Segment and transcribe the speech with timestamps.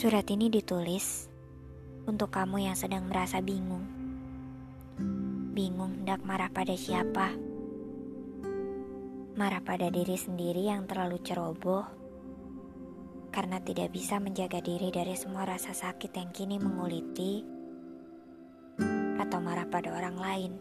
[0.00, 1.28] Surat ini ditulis
[2.08, 3.84] untuk kamu yang sedang merasa bingung.
[5.52, 7.36] Bingung hendak marah pada siapa?
[9.36, 11.84] Marah pada diri sendiri yang terlalu ceroboh
[13.28, 17.44] karena tidak bisa menjaga diri dari semua rasa sakit yang kini menguliti
[19.20, 20.52] atau marah pada orang lain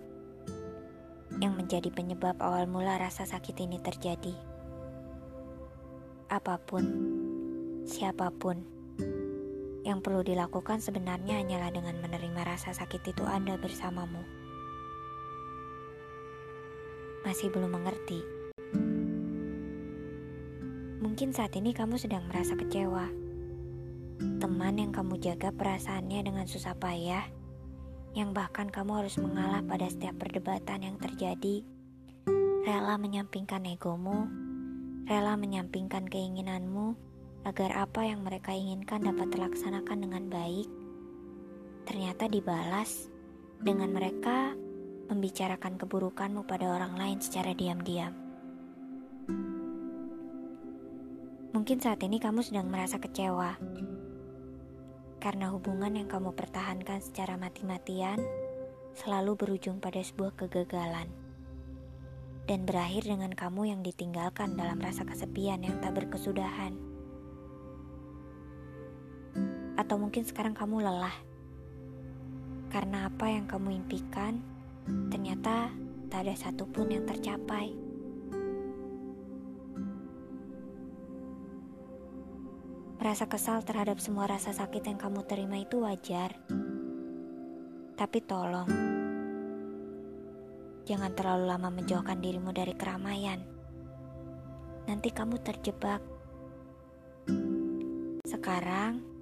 [1.40, 4.36] yang menjadi penyebab awal mula rasa sakit ini terjadi.
[6.28, 6.84] Apa pun,
[7.88, 8.76] siapa pun,
[9.88, 14.20] yang perlu dilakukan sebenarnya hanyalah dengan menerima rasa sakit itu Anda bersamamu.
[17.24, 18.20] Masih belum mengerti?
[21.00, 23.08] Mungkin saat ini kamu sedang merasa kecewa.
[24.40, 27.28] Teman yang kamu jaga perasaannya dengan susah payah
[28.18, 31.62] yang bahkan kamu harus mengalah pada setiap perdebatan yang terjadi,
[32.66, 34.26] rela menyampingkan egomu,
[35.06, 37.09] rela menyampingkan keinginanmu
[37.48, 40.68] agar apa yang mereka inginkan dapat terlaksanakan dengan baik,
[41.88, 43.08] ternyata dibalas
[43.60, 44.56] dengan mereka
[45.10, 48.14] membicarakan keburukanmu pada orang lain secara diam-diam.
[51.50, 53.58] Mungkin saat ini kamu sedang merasa kecewa
[55.20, 58.24] karena hubungan yang kamu pertahankan secara mati-matian
[58.96, 61.12] selalu berujung pada sebuah kegagalan
[62.48, 66.89] dan berakhir dengan kamu yang ditinggalkan dalam rasa kesepian yang tak berkesudahan.
[69.90, 71.18] Atau mungkin sekarang kamu lelah
[72.70, 74.38] karena apa yang kamu impikan
[75.10, 75.74] ternyata
[76.14, 77.74] tak ada satupun yang tercapai.
[83.02, 86.38] Merasa kesal terhadap semua rasa sakit yang kamu terima itu wajar.
[87.98, 88.70] Tapi tolong,
[90.86, 93.42] jangan terlalu lama menjauhkan dirimu dari keramaian.
[94.86, 96.06] Nanti kamu terjebak.
[98.30, 99.19] Sekarang,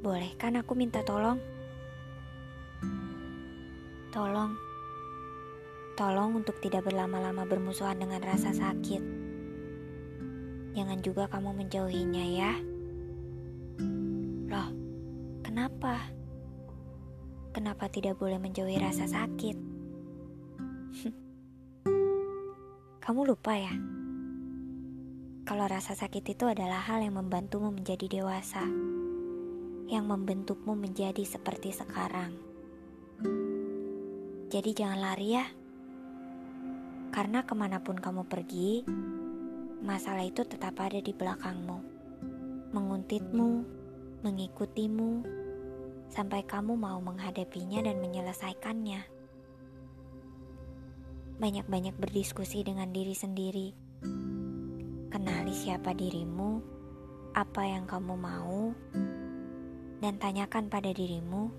[0.00, 1.36] bolehkan aku minta tolong?
[4.10, 4.52] Tolong,
[5.94, 9.20] tolong untuk tidak berlama-lama bermusuhan dengan rasa sakit
[10.74, 12.52] jangan juga kamu menjauhinya ya.
[14.50, 14.68] Loh,
[15.42, 15.98] kenapa?
[17.50, 19.56] Kenapa tidak boleh menjauhi rasa sakit?
[23.04, 23.74] kamu lupa ya?
[25.42, 28.62] Kalau rasa sakit itu adalah hal yang membantumu menjadi dewasa,
[29.90, 32.38] yang membentukmu menjadi seperti sekarang.
[34.46, 35.46] Jadi jangan lari ya,
[37.10, 38.86] karena ke mana pun kamu pergi,
[39.82, 41.78] masalah itu tetap ada di belakangmu,
[42.70, 43.50] menguntitmu,
[44.22, 45.10] mengikutimu,
[46.06, 49.02] sampai kamu mau menghadapinya dan menyelesaikannya.
[51.42, 53.68] Banyak-banyak berdiskusi dengan diri sendiri.
[55.10, 56.62] Kenali siapa dirimu,
[57.34, 58.70] apa yang kamu mau,
[60.00, 61.52] dan tanyakan pada dirimu,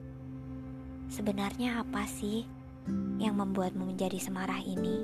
[1.13, 2.49] sebenarnya apa sih
[3.21, 4.97] yang membuatmu menjadi semarah ini?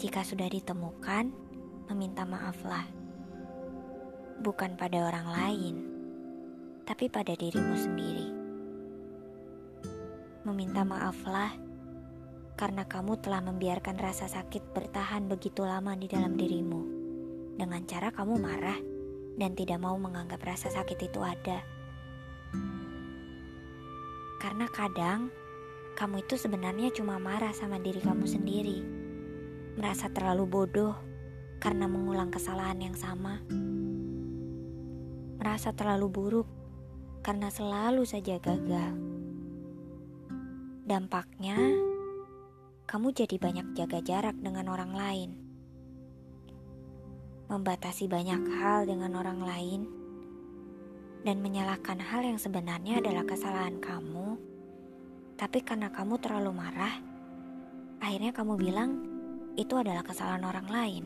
[0.00, 1.28] Jika sudah ditemukan,
[1.92, 2.88] meminta maaflah.
[4.40, 5.76] Bukan pada orang lain,
[6.88, 8.28] tapi pada dirimu sendiri.
[10.48, 11.52] Meminta maaflah
[12.56, 16.96] karena kamu telah membiarkan rasa sakit bertahan begitu lama di dalam dirimu.
[17.58, 18.78] Dengan cara kamu marah
[19.38, 21.62] dan tidak mau menganggap rasa sakit itu ada.
[24.42, 25.30] Karena kadang
[25.94, 28.98] kamu itu sebenarnya cuma marah sama diri kamu sendiri
[29.78, 30.98] merasa terlalu bodoh
[31.62, 33.38] karena mengulang kesalahan yang sama,
[35.38, 36.48] merasa terlalu buruk
[37.22, 38.98] karena selalu saja gagal.
[40.82, 41.54] Dampaknya,
[42.90, 45.30] kamu jadi banyak jaga jarak dengan orang lain,
[47.48, 49.80] membatasi banyak hal dengan orang lain,
[51.24, 54.36] dan menyalahkan hal yang sebenarnya adalah kesalahan kamu.
[55.40, 56.94] Tapi karena kamu terlalu marah,
[58.04, 58.90] akhirnya kamu bilang
[59.56, 61.04] itu adalah kesalahan orang lain.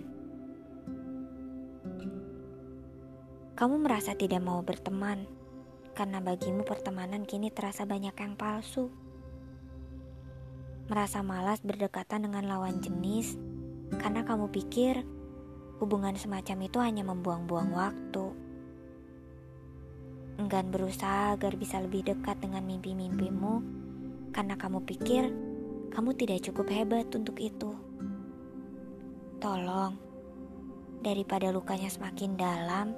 [3.55, 5.29] Kamu merasa tidak mau berteman
[5.95, 8.91] karena bagimu pertemanan kini terasa banyak yang palsu.
[10.91, 13.39] Merasa malas berdekatan dengan lawan jenis
[14.01, 15.07] karena kamu pikir
[15.83, 18.27] hubungan semacam itu hanya membuang-buang waktu.
[20.39, 23.55] Enggan berusaha agar bisa lebih dekat dengan mimpi-mimpimu
[24.31, 25.35] karena kamu pikir
[25.91, 27.75] kamu tidak cukup hebat untuk itu.
[29.43, 29.99] Tolong,
[31.03, 32.95] daripada lukanya semakin dalam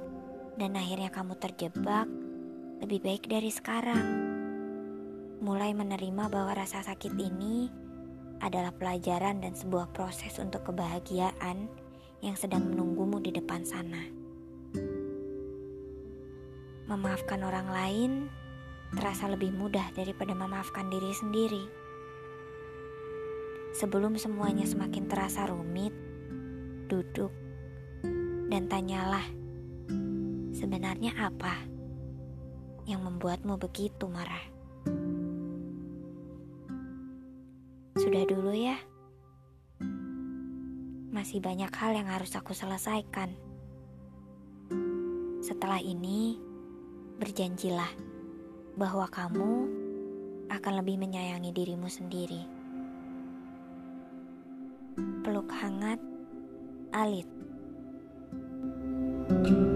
[0.60, 2.06] dan akhirnya kamu terjebak,
[2.84, 4.06] lebih baik dari sekarang.
[5.40, 7.66] Mulai menerima bahwa rasa sakit ini
[8.44, 11.83] adalah pelajaran dan sebuah proses untuk kebahagiaan
[12.20, 14.02] yang sedang menunggumu di depan sana.
[16.84, 18.11] Memaafkan orang lain
[18.94, 21.64] terasa lebih mudah daripada memaafkan diri sendiri.
[23.75, 25.90] Sebelum semuanya semakin terasa rumit,
[26.87, 27.34] duduk
[28.46, 29.26] dan tanyalah,
[30.55, 31.58] sebenarnya apa
[32.87, 34.44] yang membuatmu begitu marah?
[37.99, 38.78] Sudah dulu ya.
[41.14, 43.31] Masih banyak hal yang harus aku selesaikan.
[45.38, 46.43] Setelah ini,
[47.22, 47.94] berjanjilah
[48.75, 49.52] bahwa kamu
[50.50, 52.43] akan lebih menyayangi dirimu sendiri.
[55.22, 56.02] Peluk hangat,
[56.90, 57.31] Alit.
[59.25, 59.74] thank you